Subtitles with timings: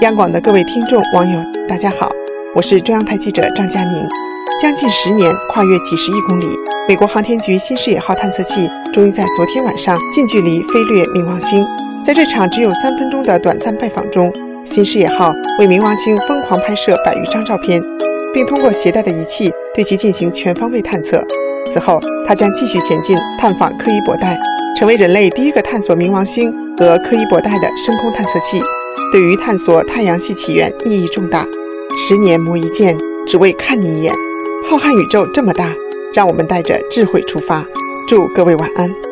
[0.00, 2.08] 央广的各位听众、网友，大家好，
[2.54, 4.08] 我是中央台记者张佳宁。
[4.58, 6.46] 将近十年，跨越几十亿公里，
[6.88, 11.62] 美国航天局新视野号探测器终于在昨天晚上近距离飞掠冥王星。
[12.02, 14.32] 在这场只有三分钟的短暂拜访中，
[14.64, 17.82] 新视野号为冥王星疯狂拍摄百余张照片，
[18.32, 21.22] 并通过携带的仪器对其进行全方位探测。
[21.68, 24.38] 此后，它将继续前进，探访柯伊伯带，
[24.78, 28.62] 成为人类第一个探索冥王星和柯伊伯带的深空探测器。
[29.12, 31.46] 对于探索太阳系起源意义重大。
[31.98, 32.96] 十年磨一剑，
[33.26, 34.14] 只为看你一眼。
[34.68, 35.74] 浩瀚宇宙这么大，
[36.14, 37.66] 让我们带着智慧出发。
[38.08, 39.09] 祝各位晚安。